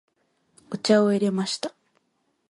[0.71, 1.75] お茶を入れました。